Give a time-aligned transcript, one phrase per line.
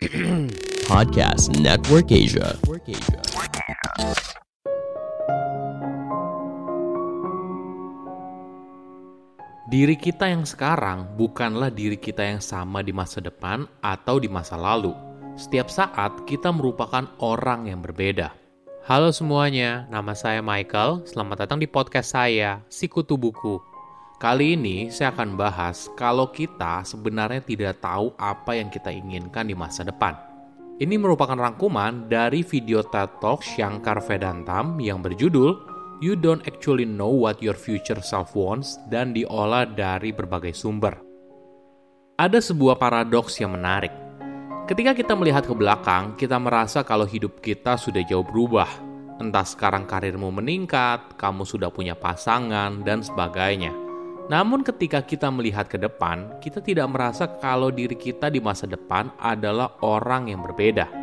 [0.88, 2.56] Podcast Network Asia.
[9.68, 14.56] Diri kita yang sekarang bukanlah diri kita yang sama di masa depan atau di masa
[14.56, 14.96] lalu.
[15.36, 18.32] Setiap saat kita merupakan orang yang berbeda.
[18.88, 21.04] Halo semuanya, nama saya Michael.
[21.04, 23.69] Selamat datang di podcast saya, Sikutu Buku.
[24.20, 29.56] Kali ini saya akan bahas kalau kita sebenarnya tidak tahu apa yang kita inginkan di
[29.56, 30.12] masa depan.
[30.76, 35.56] Ini merupakan rangkuman dari video TED Talk Shankar Vedantam yang berjudul
[36.04, 41.00] You Don't Actually Know What Your Future Self Wants dan diolah dari berbagai sumber.
[42.20, 43.96] Ada sebuah paradoks yang menarik.
[44.68, 48.68] Ketika kita melihat ke belakang, kita merasa kalau hidup kita sudah jauh berubah.
[49.16, 53.88] Entah sekarang karirmu meningkat, kamu sudah punya pasangan, dan sebagainya.
[54.30, 59.10] Namun ketika kita melihat ke depan, kita tidak merasa kalau diri kita di masa depan
[59.18, 61.00] adalah orang yang berbeda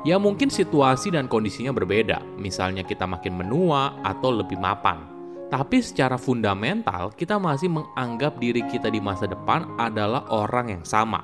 [0.00, 5.04] Ya mungkin situasi dan kondisinya berbeda, misalnya kita makin menua atau lebih mapan.
[5.52, 11.20] Tapi secara fundamental, kita masih menganggap diri kita di masa depan adalah orang yang sama.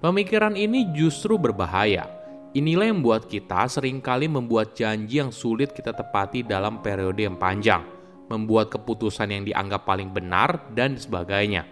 [0.00, 2.08] Pemikiran ini justru berbahaya.
[2.56, 7.36] Inilah yang membuat kita sering kali membuat janji yang sulit kita tepati dalam periode yang
[7.36, 7.84] panjang,
[8.28, 11.64] membuat keputusan yang dianggap paling benar, dan sebagainya.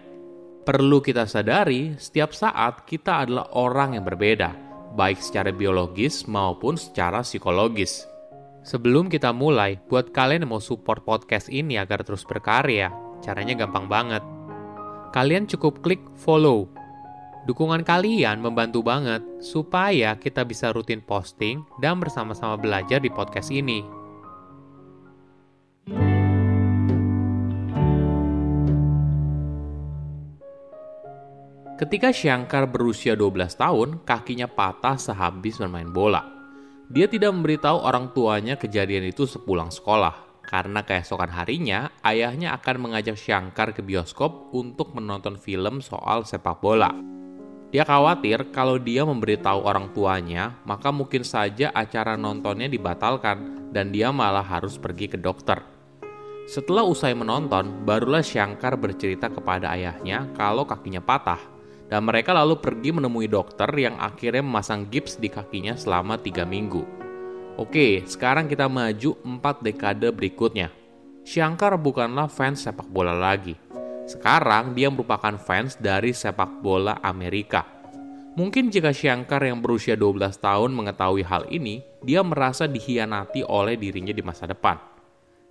[0.67, 4.51] Perlu kita sadari, setiap saat kita adalah orang yang berbeda,
[4.99, 8.03] baik secara biologis maupun secara psikologis.
[8.67, 12.91] Sebelum kita mulai, buat kalian yang mau support podcast ini agar terus berkarya,
[13.23, 14.19] caranya gampang banget.
[15.15, 16.67] Kalian cukup klik follow.
[17.47, 23.96] Dukungan kalian membantu banget supaya kita bisa rutin posting dan bersama-sama belajar di podcast ini.
[31.77, 36.25] Ketika Shankar berusia 12 tahun, kakinya patah sehabis bermain bola.
[36.89, 43.13] Dia tidak memberitahu orang tuanya kejadian itu sepulang sekolah, karena keesokan harinya ayahnya akan mengajak
[43.13, 46.89] Shankar ke bioskop untuk menonton film soal sepak bola.
[47.69, 54.09] Dia khawatir kalau dia memberitahu orang tuanya, maka mungkin saja acara nontonnya dibatalkan dan dia
[54.09, 55.61] malah harus pergi ke dokter.
[56.49, 61.56] Setelah usai menonton, barulah Shankar bercerita kepada ayahnya kalau kakinya patah
[61.87, 66.83] dan mereka lalu pergi menemui dokter yang akhirnya memasang gips di kakinya selama tiga minggu.
[67.57, 70.69] Oke, sekarang kita maju empat dekade berikutnya.
[71.25, 73.57] Shankar bukanlah fans sepak bola lagi.
[74.07, 77.65] Sekarang dia merupakan fans dari sepak bola Amerika.
[78.37, 84.13] Mungkin jika Shankar yang berusia 12 tahun mengetahui hal ini, dia merasa dihianati oleh dirinya
[84.13, 84.77] di masa depan.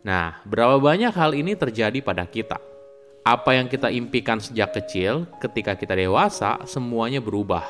[0.07, 2.63] Nah, berapa banyak hal ini terjadi pada kita?
[3.27, 7.67] Apa yang kita impikan sejak kecil, ketika kita dewasa, semuanya berubah.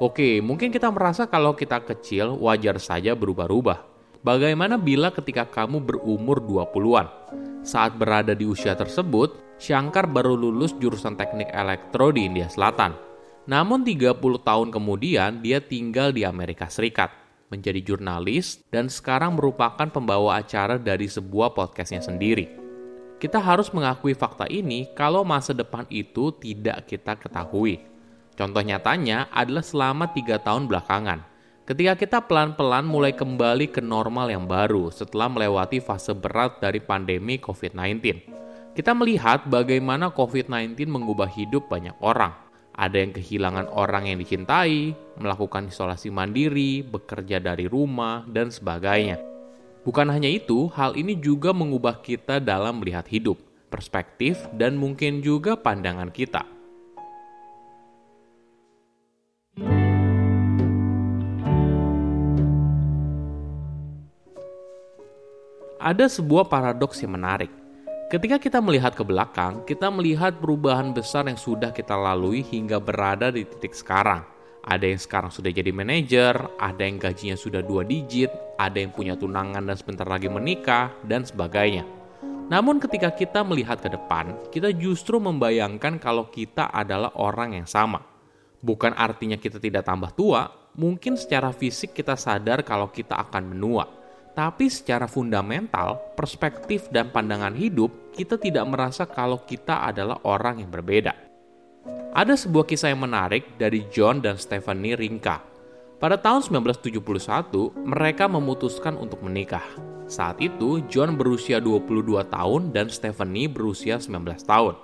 [0.00, 3.76] Oke, mungkin kita merasa kalau kita kecil wajar saja berubah-ubah.
[4.24, 7.12] Bagaimana bila ketika kamu berumur 20-an?
[7.60, 12.96] Saat berada di usia tersebut, Shankar baru lulus jurusan teknik elektro di India Selatan.
[13.52, 17.12] Namun 30 tahun kemudian dia tinggal di Amerika Serikat,
[17.52, 22.59] menjadi jurnalis dan sekarang merupakan pembawa acara dari sebuah podcastnya sendiri.
[23.20, 27.84] Kita harus mengakui fakta ini kalau masa depan itu tidak kita ketahui.
[28.32, 31.28] Contoh nyatanya adalah selama tiga tahun belakangan.
[31.68, 37.36] Ketika kita pelan-pelan mulai kembali ke normal yang baru setelah melewati fase berat dari pandemi
[37.36, 38.00] COVID-19.
[38.72, 42.32] Kita melihat bagaimana COVID-19 mengubah hidup banyak orang.
[42.72, 49.20] Ada yang kehilangan orang yang dicintai, melakukan isolasi mandiri, bekerja dari rumah, dan sebagainya.
[49.80, 53.40] Bukan hanya itu, hal ini juga mengubah kita dalam melihat hidup,
[53.72, 56.44] perspektif, dan mungkin juga pandangan kita.
[65.80, 67.48] Ada sebuah paradoks yang menarik.
[68.12, 73.32] Ketika kita melihat ke belakang, kita melihat perubahan besar yang sudah kita lalui hingga berada
[73.32, 74.39] di titik sekarang
[74.70, 79.18] ada yang sekarang sudah jadi manajer, ada yang gajinya sudah dua digit, ada yang punya
[79.18, 81.82] tunangan dan sebentar lagi menikah, dan sebagainya.
[82.46, 87.98] Namun ketika kita melihat ke depan, kita justru membayangkan kalau kita adalah orang yang sama.
[88.62, 90.46] Bukan artinya kita tidak tambah tua,
[90.78, 93.90] mungkin secara fisik kita sadar kalau kita akan menua.
[94.30, 100.70] Tapi secara fundamental, perspektif dan pandangan hidup, kita tidak merasa kalau kita adalah orang yang
[100.70, 101.29] berbeda.
[102.10, 105.40] Ada sebuah kisah yang menarik dari John dan Stephanie Rinka.
[106.00, 107.00] Pada tahun 1971,
[107.86, 109.62] mereka memutuskan untuk menikah.
[110.10, 114.74] Saat itu, John berusia 22 tahun dan Stephanie berusia 19 tahun.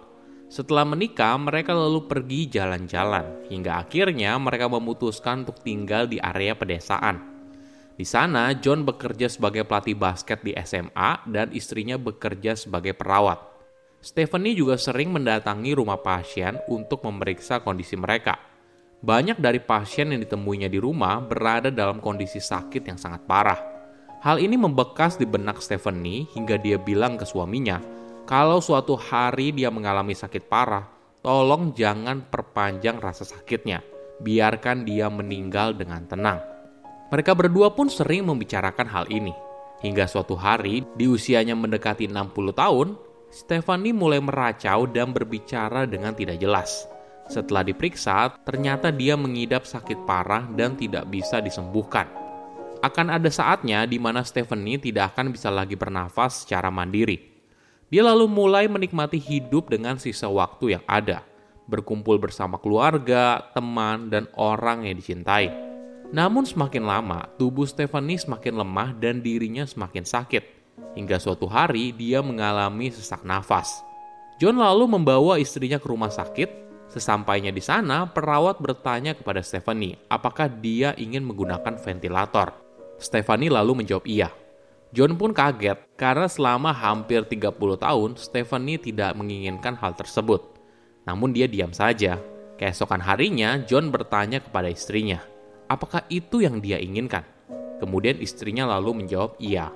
[0.46, 7.19] Setelah menikah, mereka lalu pergi jalan-jalan hingga akhirnya mereka memutuskan untuk tinggal di area pedesaan.
[7.96, 13.56] Di sana, John bekerja sebagai pelatih basket di SMA dan istrinya bekerja sebagai perawat.
[14.06, 18.38] Stephanie juga sering mendatangi rumah pasien untuk memeriksa kondisi mereka.
[19.03, 23.58] Banyak dari pasien yang ditemuinya di rumah berada dalam kondisi sakit yang sangat parah.
[24.23, 27.82] Hal ini membekas di benak Stephanie hingga dia bilang ke suaminya
[28.31, 30.87] kalau suatu hari dia mengalami sakit parah,
[31.19, 33.82] tolong jangan perpanjang rasa sakitnya.
[34.23, 36.38] Biarkan dia meninggal dengan tenang.
[37.11, 39.35] Mereka berdua pun sering membicarakan hal ini.
[39.82, 42.88] Hingga suatu hari, di usianya mendekati 60 tahun,
[43.31, 46.87] Stephanie mulai meracau dan berbicara dengan tidak jelas.
[47.26, 52.06] Setelah diperiksa, ternyata dia mengidap sakit parah dan tidak bisa disembuhkan.
[52.81, 57.37] Akan ada saatnya di mana Stephanie tidak akan bisa lagi bernafas secara mandiri
[57.87, 61.23] dia lalu mulai menikmati hidup dengan sisa waktu yang ada,
[61.70, 65.55] berkumpul bersama keluarga, teman, dan orang yang dicintai.
[66.11, 70.56] Namun semakin lama, tubuh Stephanie semakin lemah dan dirinya semakin sakit.
[70.96, 73.84] Hingga suatu hari dia mengalami sesak nafas.
[74.37, 76.69] John lalu membawa istrinya ke rumah sakit.
[76.87, 82.55] Sesampainya di sana, perawat bertanya kepada Stephanie apakah dia ingin menggunakan ventilator.
[82.96, 84.31] Stephanie lalu menjawab iya.
[84.94, 90.56] John pun kaget karena selama hampir 30 tahun Stephanie tidak menginginkan hal tersebut.
[91.05, 92.17] Namun dia diam saja.
[92.56, 95.20] Keesokan harinya John bertanya kepada istrinya,
[95.69, 97.20] apakah itu yang dia inginkan?
[97.76, 99.69] Kemudian istrinya lalu menjawab iya.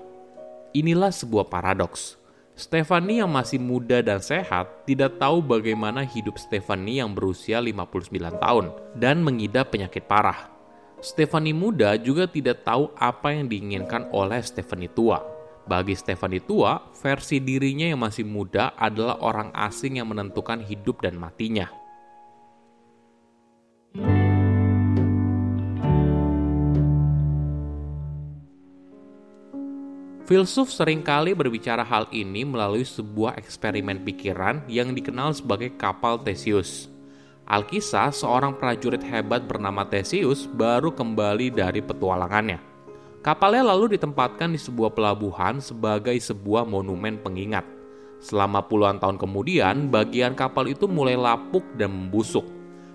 [0.70, 2.14] Inilah sebuah paradoks.
[2.54, 8.06] Stephanie yang masih muda dan sehat tidak tahu bagaimana hidup Stephanie yang berusia 59
[8.38, 10.46] tahun dan mengidap penyakit parah.
[11.02, 15.18] Stephanie muda juga tidak tahu apa yang diinginkan oleh Stephanie tua.
[15.66, 21.18] Bagi Stephanie tua, versi dirinya yang masih muda adalah orang asing yang menentukan hidup dan
[21.18, 21.79] matinya.
[30.30, 36.86] Filsuf sering kali berbicara hal ini melalui sebuah eksperimen pikiran yang dikenal sebagai kapal Theseus.
[37.50, 42.62] Alkisah, seorang prajurit hebat bernama Theseus baru kembali dari petualangannya.
[43.26, 47.66] Kapalnya lalu ditempatkan di sebuah pelabuhan sebagai sebuah monumen pengingat.
[48.22, 52.46] Selama puluhan tahun kemudian, bagian kapal itu mulai lapuk dan membusuk.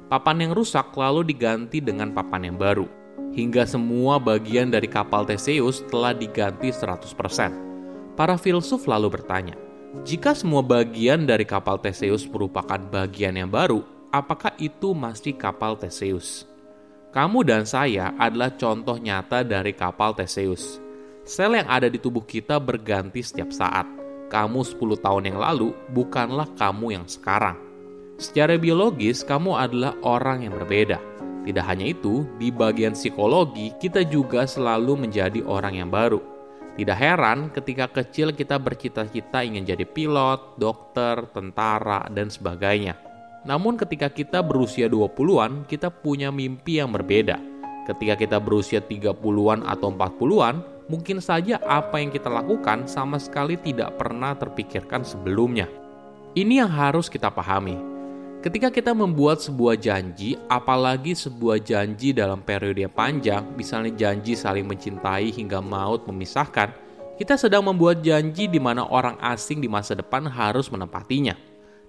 [0.08, 2.88] Papan yang rusak lalu diganti dengan papan yang baru.
[3.36, 8.16] Hingga semua bagian dari kapal Theseus telah diganti 100%.
[8.16, 9.60] Para filsuf lalu bertanya,
[10.08, 16.48] jika semua bagian dari kapal Theseus merupakan bagian yang baru, apakah itu masih kapal Theseus?
[17.12, 20.84] Kamu dan saya adalah contoh nyata dari kapal Theseus.
[21.24, 23.88] Sel yang ada di tubuh kita berganti setiap saat.
[24.32, 27.56] Kamu 10 tahun yang lalu bukanlah kamu yang sekarang.
[28.16, 31.00] Secara biologis, kamu adalah orang yang berbeda.
[31.46, 36.18] Tidak hanya itu, di bagian psikologi kita juga selalu menjadi orang yang baru.
[36.76, 43.00] Tidak heran ketika kecil kita bercita-cita ingin jadi pilot, dokter, tentara, dan sebagainya.
[43.46, 47.38] Namun ketika kita berusia 20-an, kita punya mimpi yang berbeda.
[47.86, 53.96] Ketika kita berusia 30-an atau 40-an, mungkin saja apa yang kita lakukan sama sekali tidak
[54.02, 55.70] pernah terpikirkan sebelumnya.
[56.34, 57.95] Ini yang harus kita pahami.
[58.46, 64.70] Ketika kita membuat sebuah janji, apalagi sebuah janji dalam periode yang panjang, misalnya janji saling
[64.70, 66.70] mencintai hingga maut memisahkan,
[67.18, 71.34] kita sedang membuat janji di mana orang asing di masa depan harus menempatinya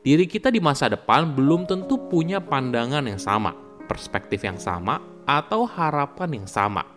[0.00, 3.52] diri kita di masa depan belum tentu punya pandangan yang sama,
[3.84, 4.96] perspektif yang sama,
[5.28, 6.88] atau harapan yang sama.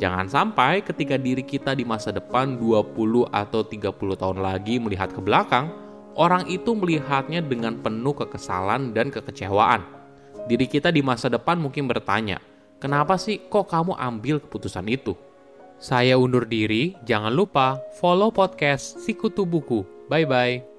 [0.00, 5.20] Jangan sampai ketika diri kita di masa depan 20 atau 30 tahun lagi melihat ke
[5.20, 5.68] belakang,
[6.16, 9.84] orang itu melihatnya dengan penuh kekesalan dan kekecewaan.
[10.50, 12.42] Diri kita di masa depan mungkin bertanya,
[12.82, 15.14] kenapa sih kok kamu ambil keputusan itu?
[15.82, 19.82] Saya undur diri, jangan lupa follow podcast Sikutu Buku.
[20.06, 20.72] Bye-bye.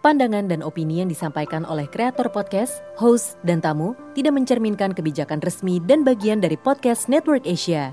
[0.00, 5.76] Pandangan dan opini yang disampaikan oleh kreator podcast, host, dan tamu tidak mencerminkan kebijakan resmi
[5.84, 7.92] dan bagian dari podcast Network Asia.